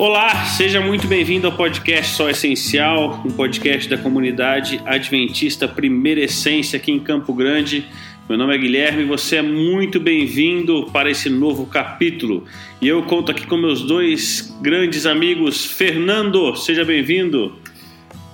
[0.00, 6.78] Olá, seja muito bem-vindo ao podcast Só Essencial, um podcast da comunidade Adventista Primeira Essência
[6.78, 7.86] aqui em Campo Grande.
[8.26, 12.46] Meu nome é Guilherme e você é muito bem-vindo para esse novo capítulo.
[12.80, 15.66] E eu conto aqui com meus dois grandes amigos.
[15.66, 17.54] Fernando, seja bem-vindo.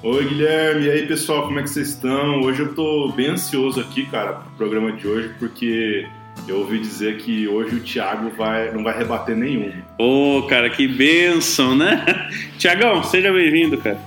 [0.04, 0.86] Oi, Guilherme.
[0.86, 2.42] E aí, pessoal, como é que vocês estão?
[2.42, 6.06] Hoje eu tô bem ansioso aqui, cara, pro programa de hoje, porque
[6.48, 9.72] eu ouvi dizer que hoje o Thiago vai, não vai rebater nenhum.
[9.98, 12.04] Ô, oh, cara, que bênção, né?
[12.58, 13.98] Tiagão, seja bem-vindo, cara.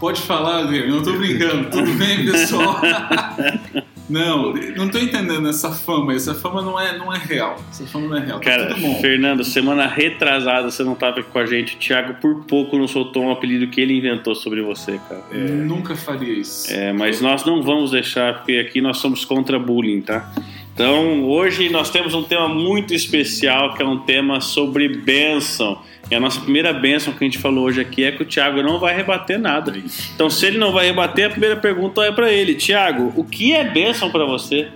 [0.00, 1.70] Pode falar, Guilherme, não tô brincando.
[1.70, 2.80] Tudo bem, pessoal?
[4.08, 6.12] Não, não tô entendendo essa fama.
[6.14, 7.56] Essa fama não é, não é real.
[7.70, 8.38] Essa fama não é real.
[8.38, 11.76] Tá Cara, tá Fernando, semana retrasada você não tava aqui com a gente.
[11.76, 15.22] O Thiago por pouco não soltou um apelido que ele inventou sobre você, cara.
[15.32, 15.36] É...
[15.36, 16.70] Nunca faria isso.
[16.70, 20.30] É, mas nós não vamos deixar, porque aqui nós somos contra bullying, tá?
[20.74, 25.78] Então, hoje nós temos um tema muito especial, que é um tema sobre bênção.
[26.10, 28.60] E a nossa primeira bênção que a gente falou hoje aqui é que o Tiago
[28.60, 29.72] não vai rebater nada.
[30.12, 33.52] Então, se ele não vai rebater, a primeira pergunta é para ele: Tiago, o que
[33.52, 34.68] é bênção para você?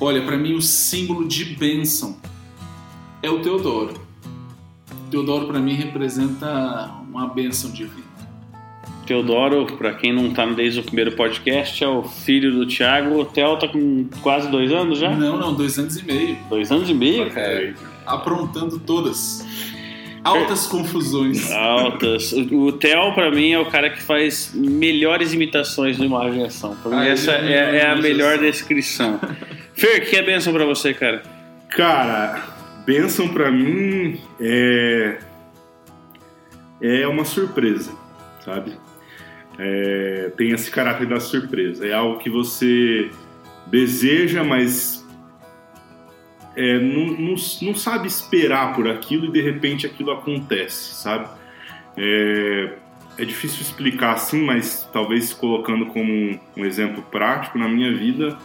[0.00, 2.16] Olha, para mim o símbolo de bênção
[3.20, 4.00] é o Teodoro.
[5.10, 8.09] Teodoro para mim representa uma bênção divina.
[9.10, 13.18] Teodoro, para quem não tá desde o primeiro podcast, é o filho do Thiago.
[13.18, 15.10] O Theo tá com quase dois anos já?
[15.10, 16.36] Não, não, dois anos e meio.
[16.48, 17.64] Dois anos e meio, cara?
[17.64, 17.74] É,
[18.06, 19.44] aprontando todas.
[20.22, 21.50] Altas confusões.
[21.50, 22.32] Altas.
[22.32, 26.76] O Theo, pra mim, é o cara que faz melhores imitações de imagem e ação.
[26.76, 29.18] Pra mim, ah, essa é, é, a melhor descrição.
[29.74, 31.24] Fer, que é bênção pra você, cara?
[31.70, 32.44] Cara,
[32.86, 35.18] bênção pra mim é.
[36.80, 37.90] É uma surpresa,
[38.44, 38.72] sabe?
[39.62, 41.86] É, tem esse caráter da surpresa.
[41.86, 43.10] É algo que você
[43.66, 45.06] deseja, mas
[46.56, 51.28] é, não, não, não, sabe esperar por aquilo e de repente aquilo acontece, sabe?
[51.94, 52.72] É,
[53.18, 58.38] é difícil explicar assim, mas talvez colocando como um, um exemplo prático, na minha vida,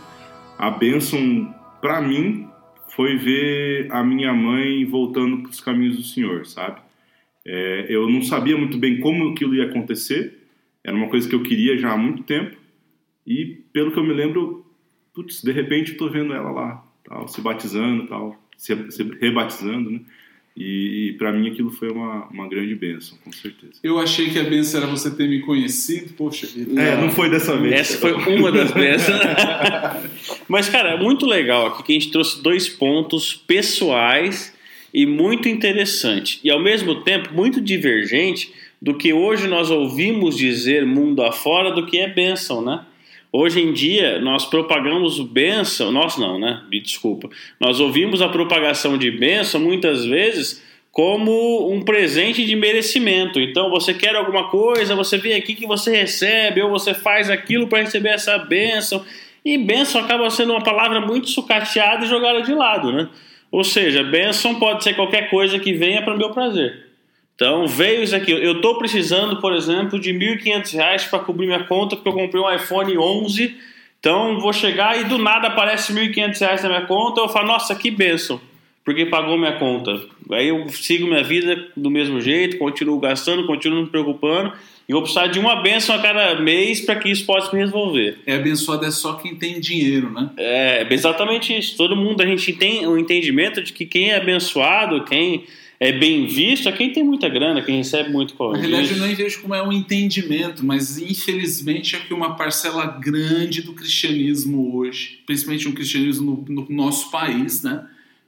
[0.57, 2.49] a bênção para mim
[2.89, 6.81] foi ver a minha mãe voltando para os caminhos do Senhor, sabe?
[7.45, 10.44] É, eu não sabia muito bem como aquilo ia acontecer,
[10.85, 12.55] era uma coisa que eu queria já há muito tempo.
[13.25, 14.63] E pelo que eu me lembro,
[15.13, 20.01] putz, de repente tô vendo ela lá, tal, se batizando, tal, se, se rebatizando, né?
[20.55, 23.73] E, e para mim aquilo foi uma, uma grande bênção, com certeza.
[23.83, 26.79] Eu achei que a bênção era você ter me conhecido, poxa vida.
[26.81, 27.73] É, não foi dessa vez.
[27.73, 29.19] Essa foi uma das bênçãos.
[30.47, 34.55] Mas, cara, é muito legal aqui que a gente trouxe dois pontos pessoais
[34.93, 36.39] e muito interessante.
[36.41, 41.85] E ao mesmo tempo muito divergente do que hoje nós ouvimos dizer mundo afora do
[41.85, 42.81] que é bênção, né?
[43.31, 46.61] Hoje em dia nós propagamos bênção, nós não, né?
[46.69, 47.29] Me desculpa.
[47.59, 50.63] Nós ouvimos a propagação de bênção muitas vezes
[50.95, 53.37] como um presente de merecimento.
[53.37, 57.67] Então você quer alguma coisa, você vem aqui que você recebe, ou você faz aquilo
[57.67, 59.03] para receber essa bênção.
[59.43, 63.09] E bênção acaba sendo uma palavra muito sucateada e jogada de lado, né?
[63.51, 66.84] Ou seja, bênção pode ser qualquer coisa que venha para meu prazer.
[67.35, 68.31] Então veio isso aqui.
[68.31, 72.41] Eu estou precisando, por exemplo, de R$ 1.500 para cobrir minha conta, porque eu comprei
[72.41, 73.55] um iPhone 11.
[73.99, 77.21] Então vou chegar e do nada aparece R$ 1.500 na minha conta.
[77.21, 78.39] Eu falo, nossa, que benção,
[78.85, 79.99] porque pagou minha conta.
[80.31, 84.53] Aí eu sigo minha vida do mesmo jeito, continuo gastando, continuo me preocupando.
[84.87, 88.19] E vou precisar de uma benção a cada mês para que isso possa me resolver.
[88.25, 90.29] É abençoado é só quem tem dinheiro, né?
[90.37, 91.75] É, exatamente isso.
[91.75, 95.45] Todo mundo, a gente tem o entendimento de que quem é abençoado, quem
[95.79, 99.15] é bem visto é quem tem muita grana, quem recebe muito Na realidade, eu não
[99.15, 105.19] vejo como é um entendimento, mas infelizmente é que uma parcela grande do cristianismo hoje,
[105.25, 107.85] principalmente um cristianismo no, no nosso país, né,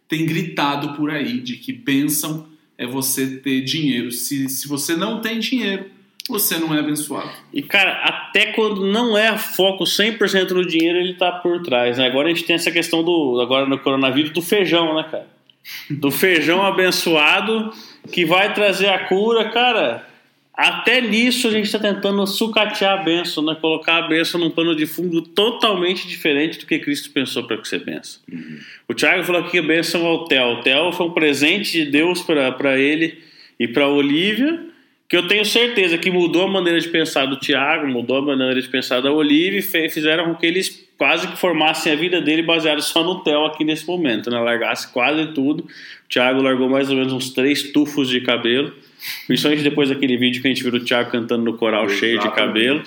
[0.08, 2.48] tem gritado por aí de que bênção
[2.78, 4.12] é você ter dinheiro.
[4.12, 5.86] Se, se você não tem dinheiro,
[6.30, 7.30] você não é abençoado.
[7.54, 12.06] E, cara, até quando não é foco 100% no dinheiro, ele tá por trás, né?
[12.06, 15.37] Agora a gente tem essa questão do, agora no coronavírus, do feijão, né, cara?
[15.90, 17.72] Do feijão abençoado
[18.12, 20.08] que vai trazer a cura, cara.
[20.54, 23.56] Até nisso a gente está tentando sucatear a benção, né?
[23.62, 27.68] colocar a benção num pano de fundo totalmente diferente do que Cristo pensou para que
[27.68, 28.20] você pensa.
[28.32, 28.58] Uhum.
[28.88, 30.54] O Tiago falou aqui que a benção é o Theo.
[30.54, 33.20] O Theo foi um presente de Deus para ele
[33.60, 34.66] e para a Olivia,
[35.10, 38.62] que eu tenho certeza que mudou a maneira de pensar do Tiago, mudou a maneira
[38.62, 42.42] de pensar da Olivia e fizeram com que eles quase que formassem a vida dele
[42.42, 44.40] baseado só no Theo aqui nesse momento, né?
[44.40, 45.64] Largasse quase tudo.
[45.64, 48.74] O Thiago largou mais ou menos uns três tufos de cabelo.
[49.28, 52.00] Principalmente depois daquele vídeo que a gente viu o Thiago cantando no coral Exatamente.
[52.00, 52.84] cheio de cabelo.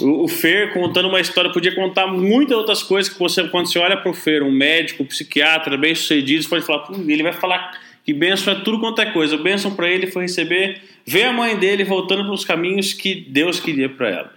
[0.00, 3.96] O, Fer contando uma história, podia contar muitas outras coisas que você, quando você olha
[3.96, 7.78] para o Fer, um médico, um psiquiatra bem sucedido, você pode falar, ele vai falar
[8.04, 9.36] que bênção é tudo quanto é coisa.
[9.36, 13.60] Bênção para ele foi receber, ver a mãe dele voltando para os caminhos que Deus
[13.60, 14.34] queria para ela.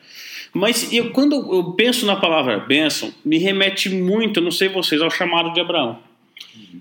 [0.54, 5.12] Mas eu, quando eu penso na palavra bênção, me remete muito, não sei vocês, ao
[5.12, 6.00] chamado de Abraão.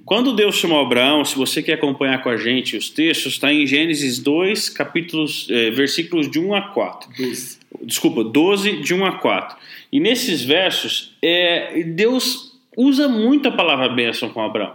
[0.05, 3.67] Quando Deus chamou Abraão, se você quer acompanhar com a gente os textos, está em
[3.67, 7.11] Gênesis 2, capítulos, eh, versículos de 1 a 4.
[7.17, 7.59] 12.
[7.83, 9.57] Desculpa, 12, de 1 a 4.
[9.93, 14.75] E nesses versos, é, Deus usa muito a palavra bênção com Abraão.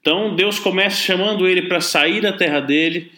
[0.00, 3.10] Então Deus começa chamando ele para sair da terra dele,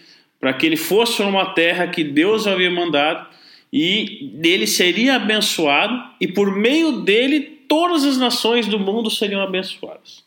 [0.45, 3.27] para que ele fosse para uma terra que Deus havia mandado,
[3.73, 10.23] e ele seria abençoado, e por meio dele todas as nações do mundo seriam abençoadas.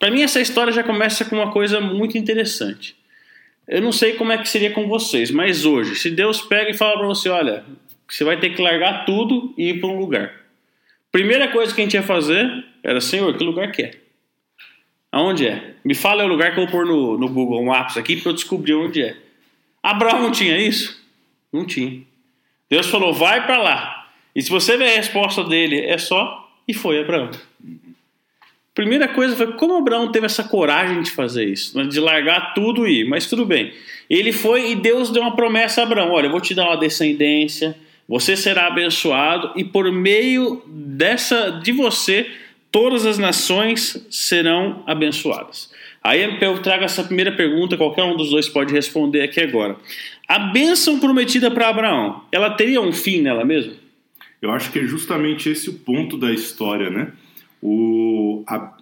[0.00, 2.96] Para mim, essa história já começa com uma coisa muito interessante.
[3.68, 6.74] Eu não sei como é que seria com vocês, mas hoje, se Deus pega e
[6.74, 7.64] fala para você: olha,
[8.08, 10.34] você vai ter que largar tudo e ir para um lugar.
[11.12, 12.50] Primeira coisa que a gente ia fazer
[12.82, 13.92] era: Senhor, que lugar que é?
[15.12, 15.74] Aonde é?
[15.84, 18.34] Me fala o lugar que eu vou pôr no, no Google Maps aqui para eu
[18.34, 19.21] descobrir onde é.
[19.82, 21.00] Abraão não tinha isso?
[21.52, 22.02] Não tinha.
[22.70, 24.08] Deus falou: vai para lá.
[24.34, 27.30] E se você ver a resposta dele, é só e foi Abraão.
[28.74, 32.88] Primeira coisa foi como Abraão teve essa coragem de fazer isso, né, de largar tudo
[32.88, 33.74] e ir, mas tudo bem.
[34.08, 36.76] Ele foi e Deus deu uma promessa a Abraão: olha, eu vou te dar uma
[36.78, 37.76] descendência,
[38.08, 42.30] você será abençoado e por meio dessa de você
[42.70, 45.70] todas as nações serão abençoadas.
[46.02, 49.76] Aí eu trago essa primeira pergunta, qualquer um dos dois pode responder aqui agora.
[50.26, 53.74] A bênção prometida para Abraão, ela teria um fim nela mesmo?
[54.40, 57.12] Eu acho que é justamente esse o ponto da história, né?
[57.62, 58.76] O, a,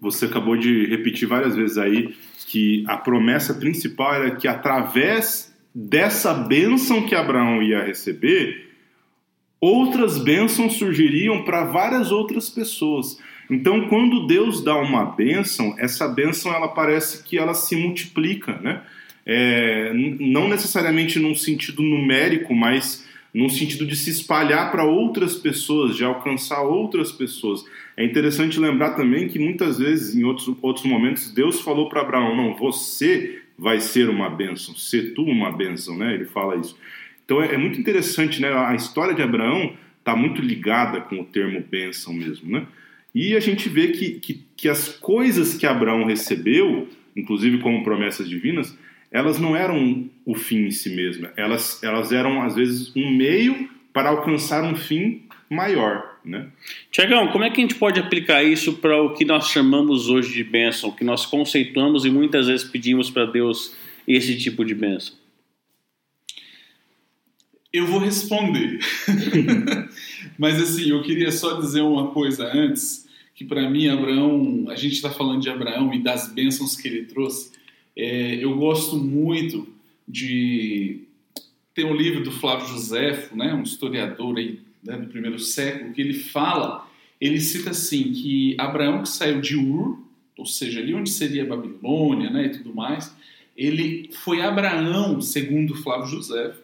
[0.00, 2.14] você acabou de repetir várias vezes aí
[2.48, 8.70] que a promessa principal era que através dessa bênção que Abraão ia receber,
[9.60, 13.20] outras bênçãos surgiriam para várias outras pessoas.
[13.50, 18.82] Então, quando Deus dá uma bênção, essa bênção ela parece que ela se multiplica, né?
[19.24, 23.04] É, não necessariamente num sentido numérico, mas
[23.34, 27.64] num sentido de se espalhar para outras pessoas, de alcançar outras pessoas.
[27.96, 32.36] É interessante lembrar também que muitas vezes, em outros, outros momentos, Deus falou para Abraão:
[32.36, 36.14] não, você vai ser uma bênção, ser tu uma bênção, né?
[36.14, 36.76] Ele fala isso.
[37.24, 38.52] Então é, é muito interessante, né?
[38.52, 42.66] A história de Abraão está muito ligada com o termo bênção mesmo, né?
[43.16, 46.86] E a gente vê que, que, que as coisas que Abraão recebeu,
[47.16, 48.76] inclusive como promessas divinas,
[49.10, 51.32] elas não eram o fim em si mesma.
[51.34, 56.18] Elas, elas eram, às vezes, um meio para alcançar um fim maior.
[56.22, 56.46] Né?
[56.90, 60.34] Tiagão, como é que a gente pode aplicar isso para o que nós chamamos hoje
[60.34, 63.74] de bênção, que nós conceituamos e muitas vezes pedimos para Deus
[64.06, 65.14] esse tipo de bênção?
[67.72, 68.78] Eu vou responder.
[70.36, 73.05] Mas assim, eu queria só dizer uma coisa antes,
[73.36, 77.04] que para mim Abraão, a gente está falando de Abraão e das bênçãos que ele
[77.04, 77.52] trouxe.
[77.94, 79.68] É, eu gosto muito
[80.08, 81.02] de
[81.74, 86.00] ter um livro do Flávio Josefo, né, um historiador aí né, do primeiro século, que
[86.00, 86.88] ele fala,
[87.20, 90.02] ele cita assim que Abraão que saiu de Ur,
[90.38, 93.14] ou seja, ali onde seria a Babilônia, né, e tudo mais,
[93.54, 96.62] ele foi Abraão, segundo Flávio Josefo,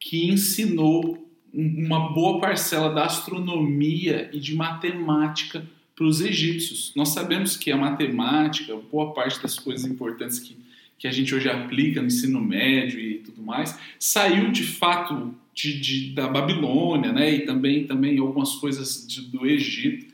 [0.00, 5.64] que ensinou uma boa parcela da astronomia e de matemática
[5.98, 6.92] para os egípcios.
[6.94, 10.56] Nós sabemos que a matemática, boa parte das coisas importantes que,
[10.96, 15.80] que a gente hoje aplica no ensino médio e tudo mais, saiu de fato de,
[15.80, 17.34] de, da Babilônia, né?
[17.34, 20.06] E também, também algumas coisas de, do Egito.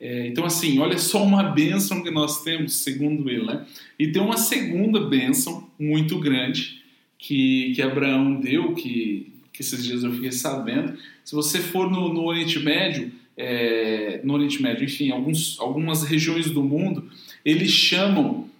[0.00, 3.64] É, então, assim, olha só uma bênção que nós temos, segundo ele, né?
[3.96, 6.82] E tem uma segunda bênção muito grande
[7.16, 10.98] que, que Abraão deu, que, que esses dias eu fiquei sabendo.
[11.24, 16.50] Se você for no, no Oriente Médio, é, no Oriente Médio, enfim, alguns, algumas regiões
[16.50, 17.10] do mundo,
[17.42, 18.50] eles chamam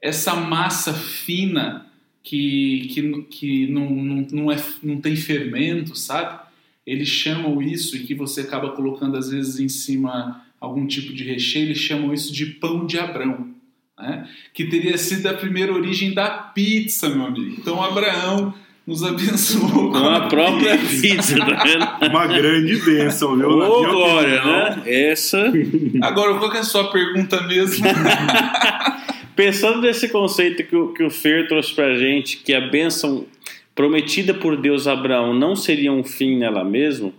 [0.00, 1.86] essa massa fina
[2.22, 6.42] que, que, que não, não, não, é, não tem fermento, sabe?
[6.86, 11.22] Eles chamam isso e que você acaba colocando às vezes em cima algum tipo de
[11.22, 13.54] recheio, eles chamam isso de pão de Abrão,
[13.98, 14.26] né?
[14.54, 17.56] que teria sido a primeira origem da pizza, meu amigo.
[17.58, 18.54] Então Abraão
[18.86, 22.10] nos abençoou com a própria pizza, tá vendo?
[22.10, 23.48] Uma grande bênção, viu?
[23.48, 24.82] Ô, glória, né?
[24.86, 25.52] Essa.
[26.02, 27.86] Agora, qual que é a sua pergunta mesmo?
[29.34, 33.26] Pensando nesse conceito que o, que o Fer trouxe pra gente, que a bênção
[33.74, 37.12] prometida por Deus a Abraão não seria um fim nela mesma,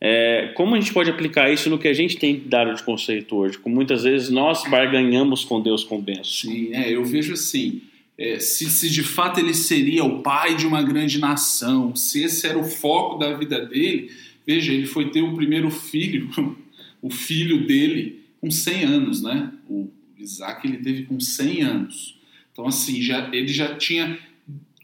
[0.00, 3.34] é, como a gente pode aplicar isso no que a gente tem dado de conceito
[3.34, 3.58] hoje?
[3.58, 6.24] Como muitas vezes nós barganhamos com Deus com bênção.
[6.24, 7.82] Sim, é, eu vejo assim.
[8.18, 12.46] É, se, se de fato ele seria o pai de uma grande nação, se esse
[12.46, 14.10] era o foco da vida dele,
[14.44, 16.28] veja, ele foi ter o primeiro filho,
[17.00, 19.52] o filho dele, com 100 anos, né?
[19.68, 22.18] O, Isaac ele teve com 100 anos.
[22.52, 24.18] Então, assim, já, ele já tinha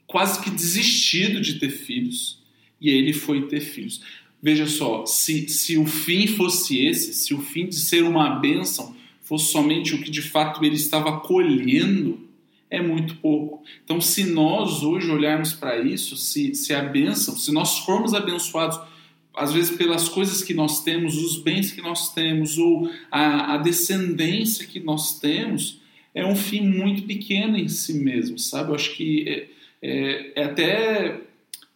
[0.06, 2.38] quase que desistido de ter filhos.
[2.80, 4.00] E ele foi ter filhos.
[4.40, 8.94] Veja só, se, se o fim fosse esse, se o fim de ser uma bênção
[9.22, 12.23] fosse somente o que de fato ele estava colhendo,
[12.74, 13.62] é muito pouco.
[13.84, 18.78] Então, se nós hoje olharmos para isso, se, se a bênção, se nós formos abençoados,
[19.34, 23.56] às vezes pelas coisas que nós temos, os bens que nós temos, ou a, a
[23.58, 25.80] descendência que nós temos,
[26.14, 28.70] é um fim muito pequeno em si mesmo, sabe?
[28.70, 29.48] Eu acho que é,
[29.82, 31.20] é, é até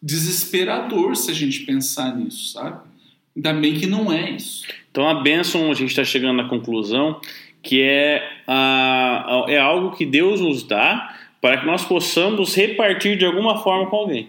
[0.00, 2.86] desesperador se a gente pensar nisso, sabe?
[3.34, 4.64] Ainda bem que não é isso.
[4.90, 7.20] Então a bênção, a gente está chegando na conclusão,
[7.62, 13.24] que é, a, é algo que Deus nos dá para que nós possamos repartir de
[13.24, 14.28] alguma forma com alguém.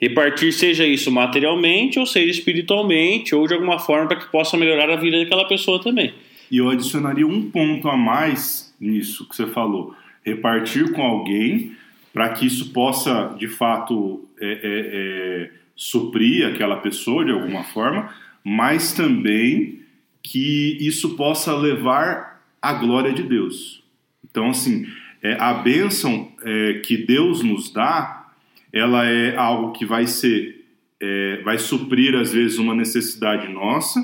[0.00, 4.90] Repartir, seja isso materialmente, ou seja espiritualmente, ou de alguma forma para que possa melhorar
[4.90, 6.12] a vida daquela pessoa também.
[6.50, 9.94] E eu adicionaria um ponto a mais nisso que você falou.
[10.24, 11.72] Repartir com alguém
[12.12, 18.10] para que isso possa, de fato, é, é, é, suprir aquela pessoa de alguma forma,
[18.44, 19.80] mas também
[20.22, 22.35] que isso possa levar
[22.68, 23.82] à glória de Deus.
[24.28, 24.86] Então, assim,
[25.22, 28.26] é, a bênção é, que Deus nos dá,
[28.72, 30.64] ela é algo que vai ser,
[31.00, 34.00] é, vai suprir às vezes uma necessidade nossa,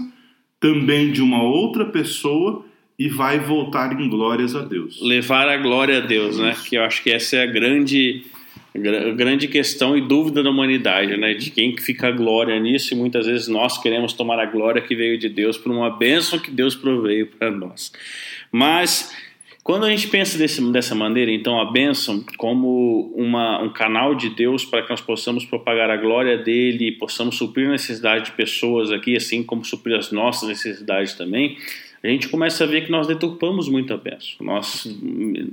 [0.60, 2.64] também de uma outra pessoa
[2.98, 5.00] e vai voltar em glórias a Deus.
[5.02, 6.54] Levar a glória a Deus, né?
[6.68, 8.31] Que eu acho que essa é a grande, a
[8.74, 11.34] grande questão e dúvida da humanidade, né?
[11.34, 14.80] De quem que fica a glória nisso e muitas vezes nós queremos tomar a glória
[14.80, 17.92] que veio de Deus por uma bênção que Deus proveio para nós.
[18.50, 19.14] Mas
[19.62, 24.30] quando a gente pensa desse, dessa maneira, então a bênção como uma, um canal de
[24.30, 28.90] Deus para que nós possamos propagar a glória dele possamos suprir a necessidade de pessoas
[28.90, 31.58] aqui, assim como suprir as nossas necessidades também,
[32.02, 34.34] a gente começa a ver que nós deturpamos muito a bênção.
[34.40, 34.88] Nós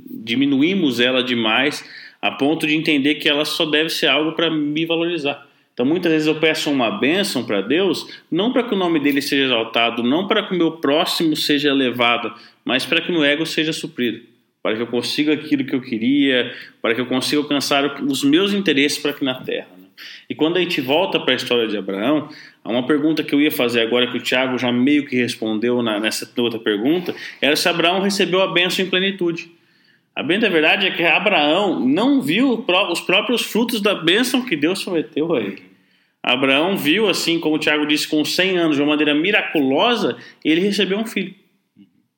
[0.09, 1.85] diminuímos ela demais
[2.21, 5.47] a ponto de entender que ela só deve ser algo para me valorizar.
[5.73, 9.21] Então muitas vezes eu peço uma bênção para Deus, não para que o nome dele
[9.21, 12.33] seja exaltado, não para que o meu próximo seja elevado,
[12.65, 14.19] mas para que o meu ego seja suprido,
[14.61, 18.53] para que eu consiga aquilo que eu queria, para que eu consiga alcançar os meus
[18.53, 19.69] interesses para aqui na terra.
[19.77, 19.88] Né?
[20.29, 22.27] E quando a gente volta para a história de Abraão,
[22.69, 25.99] uma pergunta que eu ia fazer agora, que o Tiago já meio que respondeu na,
[25.99, 29.49] nessa outra pergunta, era se Abraão recebeu a bênção em plenitude.
[30.19, 34.57] A bem da verdade é que Abraão não viu os próprios frutos da bênção que
[34.57, 35.63] Deus prometeu a ele.
[36.21, 40.59] Abraão viu, assim como o Tiago disse, com 100 anos, de uma maneira miraculosa, ele
[40.59, 41.33] recebeu um filho.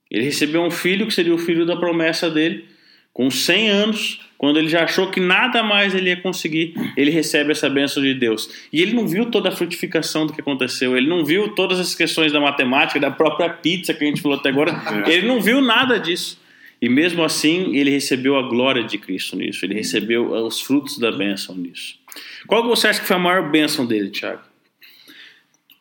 [0.10, 2.66] Ele recebeu um filho que seria o filho da promessa dele,
[3.14, 7.52] com 100 anos, quando ele já achou que nada mais ele ia conseguir, ele recebe
[7.52, 8.50] essa bênção de Deus.
[8.74, 11.94] E ele não viu toda a frutificação do que aconteceu, ele não viu todas as
[11.94, 14.72] questões da matemática, da própria pizza que a gente falou até agora,
[15.06, 15.12] é.
[15.12, 16.41] ele não viu nada disso.
[16.82, 21.12] E mesmo assim, ele recebeu a glória de Cristo nisso, ele recebeu os frutos da
[21.12, 22.00] bênção nisso.
[22.48, 24.42] Qual você acha que foi a maior bênção dele, Tiago?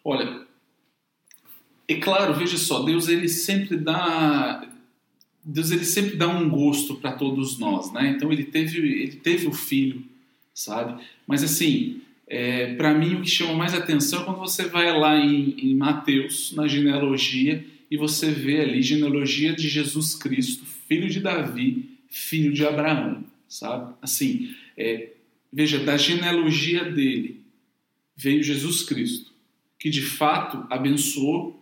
[0.04, 0.42] Olha,
[1.88, 4.66] é claro, veja só, Deus ele sempre dá
[5.42, 8.12] Deus ele sempre dá um gosto para todos nós, né?
[8.14, 10.04] Então ele teve, ele teve o filho,
[10.52, 11.02] sabe?
[11.26, 15.16] Mas assim, é, para mim o que chama mais atenção é quando você vai lá
[15.16, 21.20] em, em Mateus, na genealogia, e você vê ali genealogia de Jesus Cristo, filho de
[21.20, 23.94] Davi, filho de Abraão, sabe?
[24.02, 25.10] Assim, é,
[25.52, 27.42] veja, da genealogia dele
[28.16, 29.32] veio Jesus Cristo,
[29.78, 31.56] que de fato abençoou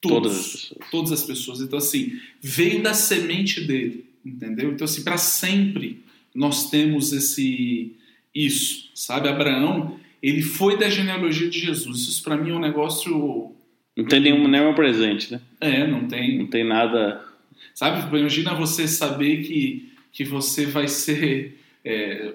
[0.00, 0.90] Todos, todas as pessoas.
[0.90, 1.60] Todas as pessoas.
[1.60, 4.70] Então, assim, veio da semente dele, entendeu?
[4.70, 7.96] Então, assim, para sempre nós temos esse
[8.32, 9.28] isso, sabe?
[9.28, 12.02] Abraão, ele foi da genealogia de Jesus.
[12.02, 13.52] Isso para mim é um negócio.
[13.96, 15.40] Não tem nenhum, nenhum presente, né?
[15.60, 16.38] É, não tem.
[16.38, 17.27] Não tem nada.
[17.74, 18.16] Sabe?
[18.18, 22.34] Imagina você saber que, que você vai ser é,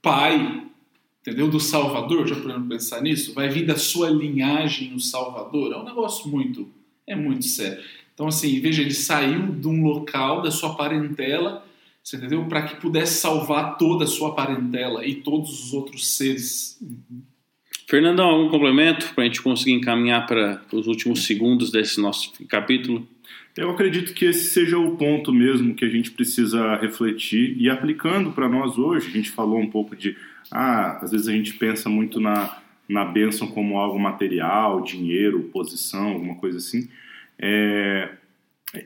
[0.00, 0.64] pai,
[1.20, 1.48] entendeu?
[1.48, 2.26] Do Salvador.
[2.26, 3.34] Já podemos pensar nisso?
[3.34, 5.72] Vai vir da sua linhagem o Salvador.
[5.72, 6.72] É um negócio muito
[7.06, 7.82] é muito sério.
[8.14, 11.66] Então, assim, veja, ele saiu de um local, da sua parentela,
[12.02, 12.44] você entendeu?
[12.46, 16.80] Para que pudesse salvar toda a sua parentela e todos os outros seres.
[17.88, 23.06] Fernandão, algum complemento para a gente conseguir encaminhar para os últimos segundos desse nosso capítulo?
[23.56, 28.32] Eu acredito que esse seja o ponto mesmo que a gente precisa refletir e aplicando
[28.32, 29.08] para nós hoje.
[29.08, 30.16] A gente falou um pouco de,
[30.50, 36.08] ah, às vezes a gente pensa muito na na bênção como algo material, dinheiro, posição,
[36.08, 36.88] alguma coisa assim.
[37.38, 38.10] É,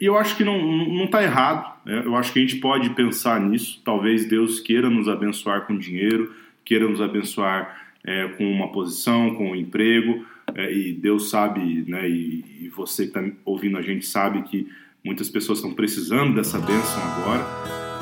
[0.01, 1.81] e eu acho que não está errado.
[1.85, 2.03] Né?
[2.05, 3.81] Eu acho que a gente pode pensar nisso.
[3.85, 6.35] Talvez Deus queira nos abençoar com dinheiro,
[6.65, 10.25] queira nos abençoar é, com uma posição, com um emprego.
[10.55, 14.69] É, e Deus sabe, né, e, e você que está ouvindo a gente sabe que
[15.05, 17.45] muitas pessoas estão precisando dessa bênção agora.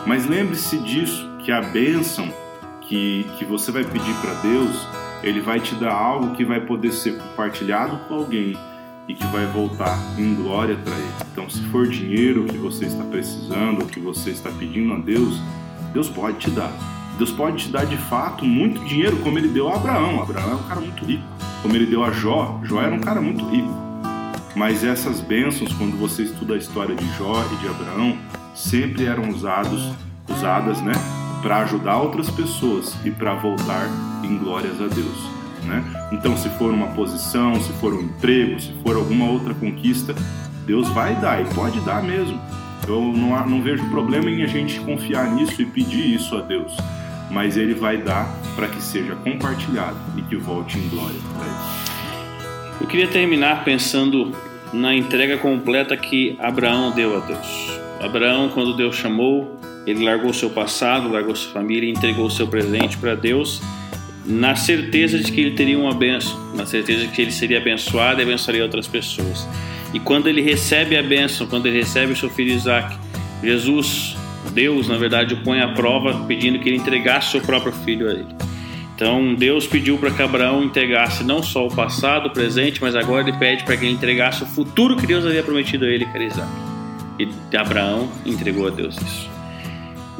[0.06, 2.32] Mas lembre-se disso, porque a bênção
[2.82, 4.86] que, que você vai pedir para Deus,
[5.22, 8.56] Ele vai te dar algo que vai poder ser compartilhado com alguém
[9.08, 11.14] e que vai voltar em glória para Ele.
[11.32, 15.40] Então, se for dinheiro que você está precisando, ou que você está pedindo a Deus,
[15.92, 16.72] Deus pode te dar.
[17.18, 20.22] Deus pode te dar de fato muito dinheiro, como Ele deu a Abraão.
[20.22, 21.24] Abraão é um cara muito rico.
[21.66, 23.68] Como Ele deu a Jó, Jó era um cara muito rico.
[24.54, 28.16] Mas essas bênçãos, quando você estuda a história de Jó e de Abraão,
[28.54, 29.92] sempre eram usados,
[30.28, 30.92] usadas, né,
[31.42, 33.88] para ajudar outras pessoas e para voltar
[34.22, 35.28] em glórias a Deus.
[35.64, 35.82] Né?
[36.12, 40.14] Então, se for uma posição, se for um emprego, se for alguma outra conquista,
[40.64, 42.40] Deus vai dar e pode dar mesmo.
[42.86, 46.76] Eu não, não vejo problema em a gente confiar nisso e pedir isso a Deus,
[47.30, 51.86] mas Ele vai dar para que seja compartilhado e que volte em glória para Ele.
[52.80, 54.32] Eu queria terminar pensando
[54.72, 57.80] na entrega completa que Abraão deu a Deus.
[58.00, 63.14] Abraão, quando Deus chamou, ele largou seu passado, largou sua família entregou seu presente para
[63.14, 63.62] Deus,
[64.26, 68.20] na certeza de que ele teria uma bênção, na certeza de que ele seria abençoado
[68.20, 69.46] e abençoaria outras pessoas.
[69.94, 72.96] E quando ele recebe a bênção, quando ele recebe o seu filho Isaac,
[73.42, 74.15] Jesus,
[74.56, 78.12] Deus, na verdade, o põe à prova pedindo que ele entregasse seu próprio filho a
[78.12, 78.34] ele.
[78.94, 83.28] Então Deus pediu para que Abraão entregasse não só o passado, o presente, mas agora
[83.28, 86.16] ele pede para que ele entregasse o futuro que Deus havia prometido a ele, que
[86.16, 86.50] era Isaac.
[87.18, 89.30] E Abraão entregou a Deus isso.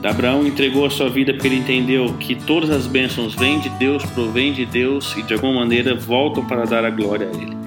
[0.05, 4.05] Abraão entregou a sua vida porque ele entendeu que todas as bênçãos vêm de Deus,
[4.05, 7.66] provêm de Deus e de alguma maneira voltam para dar a glória a Ele.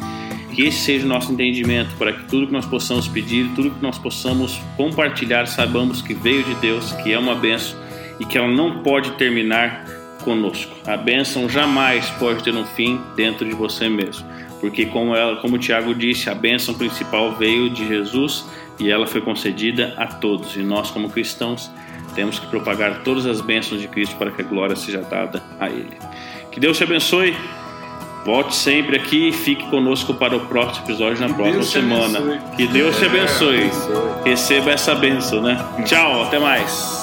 [0.59, 3.81] Que esse seja o nosso entendimento, para que tudo que nós possamos pedir, tudo que
[3.81, 7.79] nós possamos compartilhar, saibamos que veio de Deus, que é uma bênção
[8.19, 9.85] e que ela não pode terminar
[10.21, 10.75] conosco.
[10.85, 14.27] A bênção jamais pode ter um fim dentro de você mesmo,
[14.59, 18.45] porque como ela, como o Tiago disse, a bênção principal veio de Jesus
[18.77, 20.57] e ela foi concedida a todos.
[20.57, 21.71] E nós como cristãos
[22.15, 25.69] temos que propagar todas as bênçãos de Cristo para que a glória seja dada a
[25.69, 25.97] Ele.
[26.51, 27.33] Que Deus te abençoe.
[28.25, 32.37] Volte sempre aqui e fique conosco para o próximo episódio na que próxima semana.
[32.55, 33.63] Que Deus te abençoe.
[33.63, 34.29] Abençoe.
[34.29, 35.57] Receba essa bênção, né?
[35.85, 36.98] Tchau, até mais.